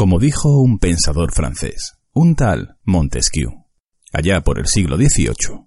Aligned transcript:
Como 0.00 0.18
dijo 0.18 0.62
un 0.62 0.78
pensador 0.78 1.30
francés, 1.30 1.98
un 2.14 2.34
tal 2.34 2.78
Montesquieu, 2.84 3.66
allá 4.14 4.40
por 4.40 4.58
el 4.58 4.66
siglo 4.66 4.96
XVIII, 4.96 5.66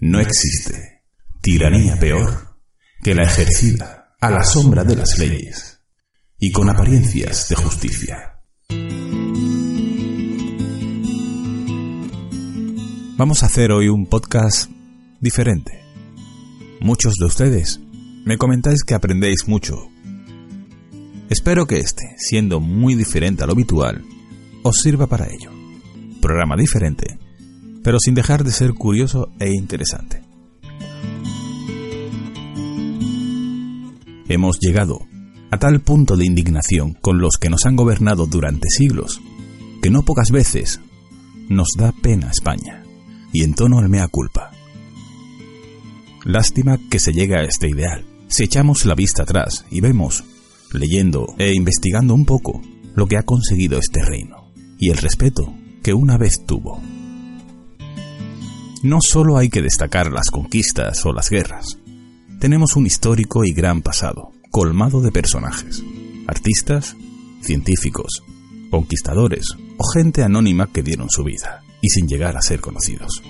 no 0.00 0.18
existe 0.18 1.04
tiranía 1.40 1.96
peor 2.00 2.56
que 3.04 3.14
la 3.14 3.22
ejercida 3.22 4.16
a 4.20 4.30
la 4.30 4.42
sombra 4.42 4.82
de 4.82 4.96
las 4.96 5.16
leyes 5.16 5.80
y 6.40 6.50
con 6.50 6.70
apariencias 6.70 7.48
de 7.48 7.54
justicia. 7.54 8.40
Vamos 13.16 13.44
a 13.44 13.46
hacer 13.46 13.70
hoy 13.70 13.90
un 13.90 14.06
podcast 14.06 14.68
diferente. 15.20 15.84
Muchos 16.80 17.14
de 17.14 17.26
ustedes 17.26 17.78
me 18.24 18.38
comentáis 18.38 18.82
que 18.82 18.94
aprendéis 18.94 19.46
mucho 19.46 19.88
Espero 21.30 21.64
que 21.66 21.78
este, 21.78 22.16
siendo 22.16 22.58
muy 22.58 22.96
diferente 22.96 23.44
a 23.44 23.46
lo 23.46 23.52
habitual, 23.52 24.04
os 24.64 24.78
sirva 24.78 25.06
para 25.06 25.28
ello. 25.28 25.52
Programa 26.20 26.56
diferente, 26.56 27.20
pero 27.84 27.98
sin 28.00 28.14
dejar 28.14 28.42
de 28.42 28.50
ser 28.50 28.74
curioso 28.74 29.28
e 29.38 29.52
interesante. 29.52 30.22
Hemos 34.28 34.58
llegado 34.60 34.98
a 35.52 35.58
tal 35.58 35.80
punto 35.80 36.16
de 36.16 36.26
indignación 36.26 36.94
con 36.94 37.20
los 37.20 37.36
que 37.40 37.48
nos 37.48 37.64
han 37.64 37.76
gobernado 37.76 38.26
durante 38.26 38.68
siglos, 38.68 39.20
que 39.82 39.90
no 39.90 40.02
pocas 40.02 40.32
veces 40.32 40.80
nos 41.48 41.68
da 41.76 41.92
pena 41.92 42.30
España, 42.30 42.82
y 43.32 43.44
en 43.44 43.54
tono 43.54 43.78
al 43.78 43.88
mea 43.88 44.08
culpa. 44.08 44.50
Lástima 46.24 46.78
que 46.90 46.98
se 46.98 47.12
llega 47.12 47.38
a 47.38 47.44
este 47.44 47.68
ideal. 47.68 48.04
Si 48.26 48.42
echamos 48.42 48.84
la 48.84 48.96
vista 48.96 49.22
atrás 49.22 49.64
y 49.70 49.80
vemos 49.80 50.24
leyendo 50.72 51.34
e 51.38 51.52
investigando 51.54 52.14
un 52.14 52.24
poco 52.24 52.60
lo 52.94 53.06
que 53.06 53.16
ha 53.16 53.22
conseguido 53.22 53.78
este 53.78 54.04
reino 54.04 54.52
y 54.78 54.90
el 54.90 54.98
respeto 54.98 55.54
que 55.82 55.94
una 55.94 56.18
vez 56.18 56.44
tuvo. 56.46 56.80
No 58.82 58.98
solo 59.00 59.36
hay 59.36 59.48
que 59.48 59.62
destacar 59.62 60.10
las 60.10 60.30
conquistas 60.30 61.04
o 61.04 61.12
las 61.12 61.28
guerras, 61.30 61.78
tenemos 62.38 62.76
un 62.76 62.86
histórico 62.86 63.44
y 63.44 63.52
gran 63.52 63.82
pasado, 63.82 64.32
colmado 64.50 65.02
de 65.02 65.12
personajes, 65.12 65.82
artistas, 66.26 66.96
científicos, 67.42 68.22
conquistadores 68.70 69.44
o 69.76 69.84
gente 69.92 70.22
anónima 70.22 70.68
que 70.72 70.82
dieron 70.82 71.08
su 71.10 71.24
vida 71.24 71.62
y 71.82 71.88
sin 71.90 72.06
llegar 72.08 72.36
a 72.36 72.42
ser 72.42 72.60
conocidos. 72.60 73.22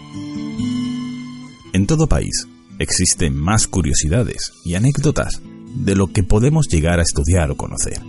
En 1.72 1.86
todo 1.86 2.08
país 2.08 2.46
existen 2.78 3.36
más 3.36 3.66
curiosidades 3.66 4.52
y 4.64 4.74
anécdotas 4.74 5.42
de 5.74 5.94
lo 5.94 6.08
que 6.08 6.22
podemos 6.22 6.68
llegar 6.68 6.98
a 6.98 7.02
estudiar 7.02 7.50
o 7.50 7.56
conocer. 7.56 8.00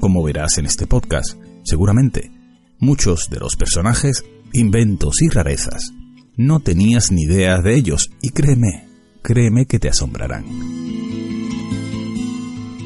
Como 0.00 0.22
verás 0.22 0.58
en 0.58 0.66
este 0.66 0.86
podcast, 0.86 1.38
seguramente 1.64 2.30
muchos 2.78 3.28
de 3.30 3.40
los 3.40 3.56
personajes, 3.56 4.24
inventos 4.52 5.20
y 5.22 5.28
rarezas 5.28 5.92
no 6.38 6.60
tenías 6.60 7.10
ni 7.10 7.22
idea 7.22 7.60
de 7.60 7.74
ellos 7.74 8.12
y 8.22 8.30
créeme, 8.30 8.88
créeme 9.22 9.66
que 9.66 9.80
te 9.80 9.88
asombrarán. 9.88 10.44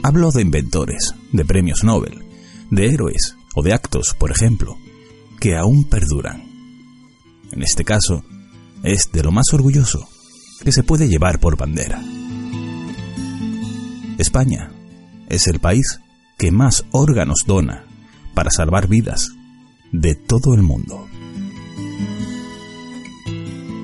Hablo 0.03 0.31
de 0.33 0.41
inventores, 0.41 1.15
de 1.33 1.45
premios 1.45 1.85
Nobel, 1.85 2.25
de 2.71 2.87
héroes 2.87 3.37
o 3.55 3.63
de 3.63 3.75
actos, 3.75 4.17
por 4.19 4.31
ejemplo, 4.31 4.79
que 5.39 5.55
aún 5.55 5.85
perduran. 5.85 6.43
En 7.53 7.63
este 7.63 7.85
caso, 7.85 8.25
es 8.83 9.13
de 9.13 9.23
lo 9.23 9.31
más 9.33 9.53
orgulloso 9.53 10.09
que 10.65 10.73
se 10.73 10.83
puede 10.83 11.09
llevar 11.09 11.39
por 11.39 11.59
bandera. 11.59 12.03
España 14.19 14.71
es 15.29 15.47
el 15.47 15.59
país 15.59 16.01
que 16.39 16.51
más 16.51 16.85
órganos 16.91 17.45
dona 17.47 17.85
para 18.35 18.51
salvar 18.51 18.89
vidas 18.89 19.29
de 19.93 20.15
todo 20.15 20.55
el 20.55 20.63
mundo. 20.63 21.07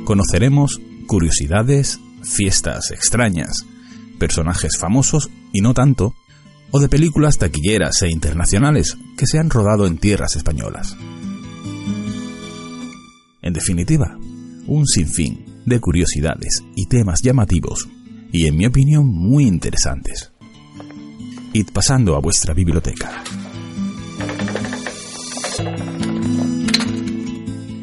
Conoceremos 0.04 0.80
curiosidades, 1.06 2.00
fiestas 2.22 2.90
extrañas, 2.90 3.64
personajes 4.18 4.78
famosos 4.78 5.30
y 5.52 5.60
no 5.60 5.74
tanto, 5.74 6.14
o 6.70 6.80
de 6.80 6.88
películas 6.88 7.38
taquilleras 7.38 8.02
e 8.02 8.10
internacionales 8.10 8.96
que 9.16 9.26
se 9.26 9.38
han 9.38 9.50
rodado 9.50 9.86
en 9.86 9.98
tierras 9.98 10.36
españolas. 10.36 10.96
En 13.40 13.52
definitiva, 13.52 14.18
un 14.66 14.86
sinfín 14.86 15.62
de 15.64 15.80
curiosidades 15.80 16.62
y 16.74 16.86
temas 16.86 17.22
llamativos 17.22 17.88
y 18.32 18.46
en 18.46 18.56
mi 18.56 18.66
opinión 18.66 19.06
muy 19.06 19.46
interesantes. 19.46 20.30
Id 21.52 21.68
pasando 21.72 22.16
a 22.16 22.20
vuestra 22.20 22.54
biblioteca. 22.54 23.22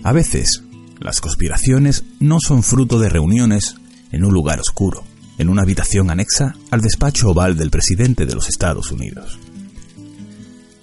A 0.04 0.12
veces, 0.14 0.64
las 1.00 1.20
conspiraciones 1.20 2.04
no 2.20 2.38
son 2.40 2.62
fruto 2.62 3.00
de 3.00 3.10
reuniones 3.10 3.76
en 4.12 4.24
un 4.24 4.34
lugar 4.34 4.60
oscuro, 4.60 5.04
en 5.38 5.50
una 5.50 5.64
habitación 5.64 6.12
anexa 6.12 6.54
al 6.70 6.82
despacho 6.82 7.30
oval 7.30 7.58
del 7.58 7.72
presidente 7.72 8.26
de 8.26 8.36
los 8.36 8.48
Estados 8.48 8.92
Unidos. 8.92 9.40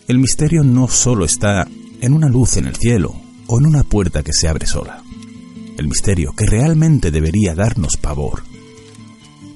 El 0.09 0.19
misterio 0.19 0.65
no 0.65 0.89
solo 0.89 1.25
está 1.25 1.69
en 2.01 2.13
una 2.13 2.29
luz 2.29 2.57
en 2.57 2.67
el 2.67 2.75
cielo 2.75 3.15
o 3.47 3.59
en 3.61 3.67
una 3.67 3.85
puerta 3.85 4.23
que 4.25 4.33
se 4.33 4.49
abre 4.49 4.67
sola. 4.67 5.03
El 5.79 5.87
misterio 5.87 6.33
que 6.33 6.47
realmente 6.47 7.11
debería 7.11 7.55
darnos 7.55 7.97
pavor 7.97 8.43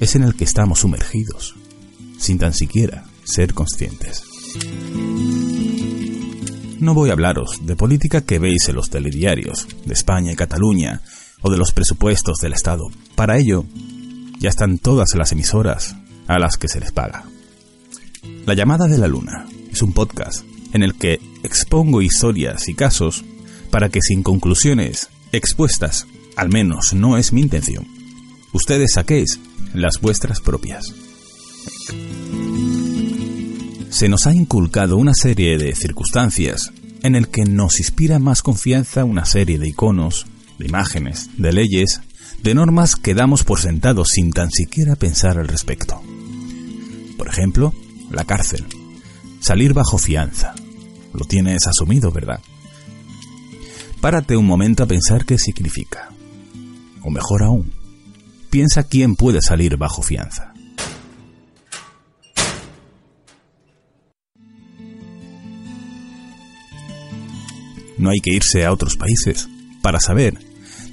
es 0.00 0.14
en 0.14 0.22
el 0.22 0.34
que 0.34 0.44
estamos 0.44 0.80
sumergidos, 0.80 1.54
sin 2.18 2.38
tan 2.38 2.52
siquiera 2.52 3.04
ser 3.24 3.54
conscientes. 3.54 4.22
No 6.78 6.94
voy 6.94 7.10
a 7.10 7.14
hablaros 7.14 7.66
de 7.66 7.76
política 7.76 8.20
que 8.20 8.38
veis 8.38 8.68
en 8.68 8.76
los 8.76 8.90
telediarios 8.90 9.66
de 9.84 9.94
España 9.94 10.32
y 10.32 10.36
Cataluña 10.36 11.00
o 11.42 11.50
de 11.50 11.56
los 11.56 11.72
presupuestos 11.72 12.38
del 12.38 12.52
Estado. 12.52 12.84
Para 13.14 13.38
ello, 13.38 13.64
ya 14.38 14.50
están 14.50 14.78
todas 14.78 15.14
las 15.14 15.32
emisoras 15.32 15.96
a 16.26 16.38
las 16.38 16.56
que 16.56 16.68
se 16.68 16.80
les 16.80 16.92
paga. 16.92 17.24
La 18.44 18.54
llamada 18.54 18.86
de 18.86 18.98
la 18.98 19.08
luna 19.08 19.46
es 19.70 19.82
un 19.82 19.92
podcast 19.92 20.44
en 20.72 20.82
el 20.82 20.94
que 20.94 21.20
expongo 21.42 22.02
historias 22.02 22.68
y 22.68 22.74
casos 22.74 23.24
para 23.70 23.88
que 23.88 24.00
sin 24.02 24.22
conclusiones 24.22 25.08
expuestas, 25.32 26.06
al 26.36 26.50
menos 26.50 26.92
no 26.92 27.16
es 27.16 27.32
mi 27.32 27.40
intención, 27.40 27.86
ustedes 28.52 28.92
saquéis 28.94 29.40
las 29.74 30.00
vuestras 30.00 30.40
propias. 30.40 30.94
Se 33.90 34.08
nos 34.08 34.26
ha 34.26 34.34
inculcado 34.34 34.96
una 34.96 35.14
serie 35.14 35.58
de 35.58 35.74
circunstancias 35.74 36.72
en 37.02 37.14
el 37.14 37.28
que 37.28 37.44
nos 37.44 37.78
inspira 37.78 38.18
más 38.18 38.42
confianza 38.42 39.04
una 39.04 39.24
serie 39.24 39.58
de 39.58 39.68
iconos, 39.68 40.26
de 40.58 40.66
imágenes, 40.66 41.30
de 41.38 41.52
leyes, 41.52 42.00
de 42.42 42.54
normas 42.54 42.96
que 42.96 43.14
damos 43.14 43.44
por 43.44 43.60
sentados 43.60 44.08
sin 44.08 44.32
tan 44.32 44.50
siquiera 44.50 44.96
pensar 44.96 45.38
al 45.38 45.48
respecto. 45.48 46.02
Por 47.16 47.28
ejemplo, 47.28 47.72
la 48.10 48.24
cárcel. 48.24 48.64
Salir 49.40 49.72
bajo 49.72 49.98
fianza. 49.98 50.54
Lo 51.12 51.24
tienes 51.24 51.66
asumido, 51.66 52.10
¿verdad? 52.10 52.40
Párate 54.00 54.36
un 54.36 54.46
momento 54.46 54.82
a 54.82 54.86
pensar 54.86 55.24
qué 55.24 55.38
significa. 55.38 56.10
O 57.02 57.10
mejor 57.10 57.44
aún, 57.44 57.72
piensa 58.56 58.84
quién 58.84 59.16
puede 59.16 59.42
salir 59.42 59.76
bajo 59.76 60.00
fianza. 60.00 60.54
No 67.98 68.08
hay 68.08 68.20
que 68.22 68.34
irse 68.34 68.64
a 68.64 68.72
otros 68.72 68.96
países 68.96 69.46
para 69.82 70.00
saber 70.00 70.38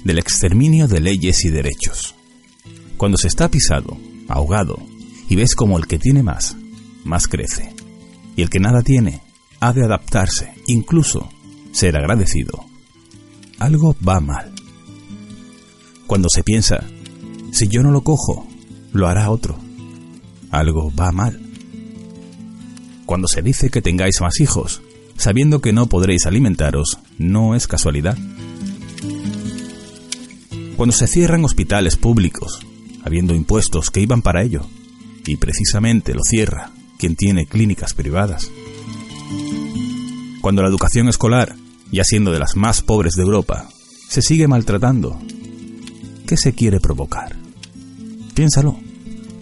del 0.04 0.18
exterminio 0.18 0.88
de 0.88 1.00
leyes 1.00 1.42
y 1.46 1.48
derechos. 1.48 2.14
Cuando 2.98 3.16
se 3.16 3.28
está 3.28 3.48
pisado, 3.48 3.96
ahogado, 4.28 4.76
y 5.30 5.34
ves 5.34 5.54
como 5.54 5.78
el 5.78 5.86
que 5.86 5.98
tiene 5.98 6.22
más, 6.22 6.58
más 7.02 7.26
crece, 7.26 7.74
y 8.36 8.42
el 8.42 8.50
que 8.50 8.60
nada 8.60 8.82
tiene, 8.82 9.22
ha 9.60 9.72
de 9.72 9.86
adaptarse, 9.86 10.52
incluso 10.66 11.30
ser 11.72 11.96
agradecido, 11.96 12.66
algo 13.58 13.96
va 14.06 14.20
mal. 14.20 14.52
Cuando 16.06 16.28
se 16.28 16.42
piensa 16.42 16.84
si 17.54 17.68
yo 17.68 17.84
no 17.84 17.92
lo 17.92 18.02
cojo, 18.02 18.48
lo 18.92 19.06
hará 19.06 19.30
otro. 19.30 19.56
Algo 20.50 20.92
va 20.98 21.12
mal. 21.12 21.40
Cuando 23.06 23.28
se 23.28 23.42
dice 23.42 23.70
que 23.70 23.80
tengáis 23.80 24.20
más 24.20 24.40
hijos, 24.40 24.82
sabiendo 25.16 25.60
que 25.60 25.72
no 25.72 25.86
podréis 25.86 26.26
alimentaros, 26.26 26.98
no 27.16 27.54
es 27.54 27.68
casualidad. 27.68 28.18
Cuando 30.76 30.92
se 30.92 31.06
cierran 31.06 31.44
hospitales 31.44 31.96
públicos, 31.96 32.58
habiendo 33.04 33.36
impuestos 33.36 33.92
que 33.92 34.00
iban 34.00 34.20
para 34.20 34.42
ello, 34.42 34.66
y 35.24 35.36
precisamente 35.36 36.12
lo 36.12 36.24
cierra 36.24 36.72
quien 36.98 37.14
tiene 37.14 37.46
clínicas 37.46 37.94
privadas. 37.94 38.50
Cuando 40.40 40.62
la 40.62 40.68
educación 40.68 41.08
escolar, 41.08 41.54
ya 41.92 42.02
siendo 42.02 42.32
de 42.32 42.40
las 42.40 42.56
más 42.56 42.82
pobres 42.82 43.14
de 43.14 43.22
Europa, 43.22 43.68
se 44.08 44.22
sigue 44.22 44.48
maltratando, 44.48 45.20
¿qué 46.26 46.36
se 46.36 46.52
quiere 46.52 46.80
provocar? 46.80 47.43
Piénsalo, 48.34 48.76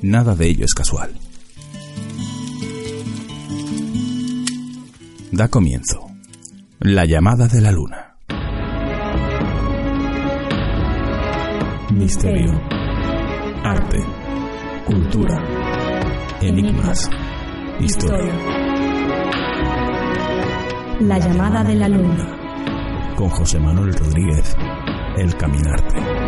nada 0.03 0.35
de 0.35 0.49
ello 0.49 0.67
es 0.67 0.75
casual. 0.75 1.15
Da 5.31 5.49
comienzo. 5.49 6.11
La 6.79 7.07
llamada 7.07 7.49
de 7.49 7.63
la 7.63 7.73
luna. 7.73 8.17
Misterio. 11.91 12.53
Arte. 13.65 13.99
Cultura. 14.85 15.43
Enigmas. 16.43 17.09
Historia. 17.81 18.35
La 21.01 21.19
llamada 21.19 21.65
de 21.65 21.77
la 21.77 21.89
luna. 21.89 23.15
Con 23.17 23.31
José 23.31 23.59
Manuel 23.59 23.95
Rodríguez. 23.95 24.55
El 25.17 25.35
Caminarte. 25.37 26.22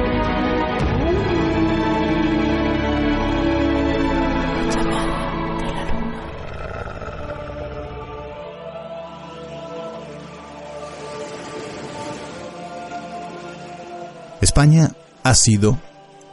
España 14.44 14.92
ha 15.22 15.34
sido, 15.34 15.78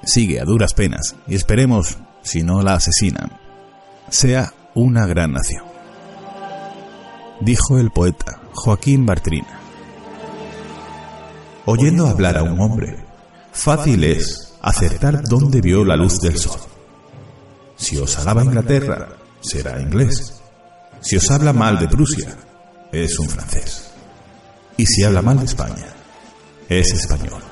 sigue 0.04 0.40
a 0.40 0.46
duras 0.46 0.74
penas, 0.74 1.16
y 1.28 1.36
esperemos, 1.36 1.98
si 2.22 2.44
no 2.44 2.62
la 2.62 2.75
asesinan, 2.75 3.31
sea 4.10 4.54
una 4.75 5.06
gran 5.06 5.31
nación. 5.31 5.63
Dijo 7.40 7.80
el 7.80 7.90
poeta 7.90 8.40
Joaquín 8.54 9.06
Bartrina. 9.06 9.60
Oyendo 11.66 12.08
hablar 12.08 12.38
a 12.38 12.44
un 12.44 12.60
hombre, 12.60 13.04
fácil 13.52 14.04
es 14.04 14.54
acertar 14.62 15.24
dónde 15.24 15.62
vio 15.62 15.84
la 15.86 15.96
luz 15.96 16.19
del 16.19 16.38
sol. 16.38 16.60
Si 17.75 17.98
os 17.98 18.18
alaba 18.19 18.44
Inglaterra, 18.44 19.10
será 19.42 19.81
inglés. 19.81 20.42
Si 21.02 21.16
os 21.16 21.31
habla 21.31 21.54
mal 21.54 21.80
de 21.80 21.88
Prusia, 21.88 22.36
es 22.92 23.18
un 23.18 23.28
francés. 23.28 23.92
Y 24.78 24.86
si 24.86 25.04
habla 25.04 25.22
mal 25.22 25.40
de 25.40 25.46
España, 25.46 25.88
es 26.69 26.94
español. 26.94 27.50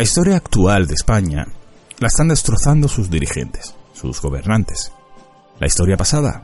La 0.00 0.04
historia 0.04 0.36
actual 0.36 0.86
de 0.86 0.94
España 0.94 1.46
la 1.98 2.06
están 2.06 2.28
destrozando 2.28 2.88
sus 2.88 3.10
dirigentes, 3.10 3.74
sus 3.92 4.22
gobernantes. 4.22 4.92
La 5.58 5.66
historia 5.66 5.98
pasada 5.98 6.42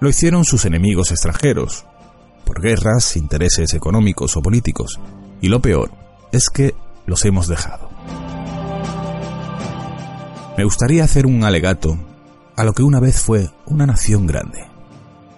lo 0.00 0.08
hicieron 0.08 0.46
sus 0.46 0.64
enemigos 0.64 1.10
extranjeros, 1.10 1.84
por 2.46 2.62
guerras, 2.62 3.18
intereses 3.18 3.74
económicos 3.74 4.38
o 4.38 4.40
políticos. 4.40 4.98
Y 5.42 5.48
lo 5.48 5.60
peor 5.60 5.90
es 6.32 6.48
que 6.48 6.74
los 7.04 7.26
hemos 7.26 7.46
dejado. 7.46 7.90
Me 10.56 10.64
gustaría 10.64 11.04
hacer 11.04 11.26
un 11.26 11.44
alegato 11.44 11.98
a 12.56 12.64
lo 12.64 12.72
que 12.72 12.84
una 12.84 13.00
vez 13.00 13.20
fue 13.20 13.50
una 13.66 13.84
nación 13.84 14.26
grande, 14.26 14.64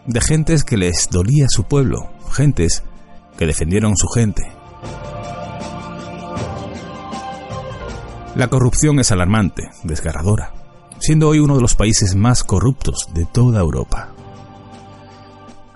de 0.06 0.20
gentes 0.20 0.62
que 0.62 0.76
les 0.76 1.08
dolía 1.10 1.46
su 1.48 1.64
pueblo, 1.64 2.12
gentes 2.30 2.84
que 3.36 3.44
defendieron 3.44 3.96
su 3.96 4.06
gente, 4.06 4.55
La 8.36 8.48
corrupción 8.48 9.00
es 9.00 9.12
alarmante, 9.12 9.70
desgarradora, 9.82 10.52
siendo 10.98 11.26
hoy 11.26 11.38
uno 11.38 11.56
de 11.56 11.62
los 11.62 11.74
países 11.74 12.14
más 12.14 12.44
corruptos 12.44 13.08
de 13.14 13.24
toda 13.24 13.60
Europa. 13.60 14.12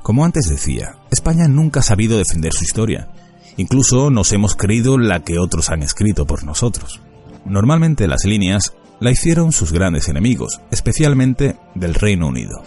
Como 0.03 0.27
antes 0.27 0.47
decía, 0.47 0.97
España 1.11 1.49
nunca 1.49 1.81
ha 1.81 1.83
sabido 1.83 2.19
defender 2.19 2.53
su 2.53 2.65
historia. 2.65 3.09
Incluso 3.57 4.11
nos 4.11 4.31
hemos 4.33 4.57
creído 4.57 4.99
la 4.99 5.21
que 5.21 5.39
otros 5.39 5.71
han 5.71 5.83
escrito 5.83 6.27
por 6.27 6.45
nosotros. 6.45 7.01
Normalmente 7.47 8.07
las 8.07 8.27
líneas 8.27 8.75
la 9.01 9.11
hicieron 9.11 9.53
sus 9.53 9.73
grandes 9.73 10.11
enemigos, 10.11 10.61
especialmente 10.71 11.57
del 11.75 11.95
Reino 11.95 12.29
Unido. 12.29 12.63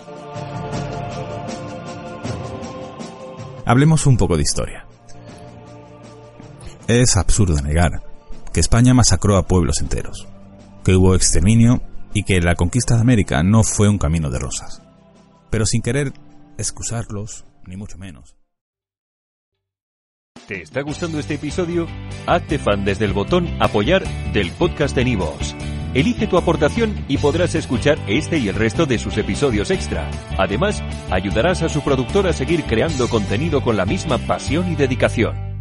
Hablemos 3.64 4.08
un 4.08 4.18
poco 4.18 4.38
de 4.38 4.42
historia. 4.42 4.88
Es 6.88 7.16
absurdo 7.16 7.62
negar 7.62 8.13
que 8.54 8.60
España 8.60 8.94
masacró 8.94 9.38
a 9.38 9.48
pueblos 9.48 9.82
enteros, 9.82 10.28
que 10.86 10.96
hubo 10.96 11.16
exterminio 11.16 11.82
y 12.14 12.24
que 12.24 12.40
la 12.40 12.56
conquista 12.56 12.96
de 12.96 13.02
América 13.02 13.42
no 13.44 13.64
fue 13.64 13.90
un 13.90 13.98
camino 13.98 14.30
de 14.30 14.40
rosas. 14.40 14.82
Pero 15.50 15.66
sin 15.66 15.82
querer 15.82 16.14
excusarlos, 16.58 17.46
ni 17.66 17.76
mucho 17.76 17.98
menos. 17.98 18.38
¿Te 20.48 20.62
está 20.62 20.82
gustando 20.82 21.20
este 21.20 21.36
episodio? 21.36 21.88
Hazte 22.28 22.60
fan 22.60 22.86
desde 22.86 23.06
el 23.06 23.14
botón 23.14 23.48
Apoyar 23.60 24.04
del 24.34 24.52
podcast 24.52 24.96
de 24.96 25.06
Nivos. 25.06 25.56
Elige 25.94 26.28
tu 26.28 26.38
aportación 26.38 27.06
y 27.08 27.18
podrás 27.18 27.56
escuchar 27.56 27.98
este 28.08 28.38
y 28.40 28.50
el 28.50 28.56
resto 28.56 28.86
de 28.86 29.00
sus 29.00 29.18
episodios 29.18 29.72
extra. 29.72 30.10
Además, 30.38 30.84
ayudarás 31.12 31.62
a 31.62 31.70
su 31.70 31.82
productor 31.82 32.28
a 32.28 32.34
seguir 32.34 32.64
creando 32.64 33.08
contenido 33.08 33.62
con 33.62 33.78
la 33.78 33.86
misma 33.86 34.18
pasión 34.18 34.72
y 34.72 34.76
dedicación. 34.76 35.53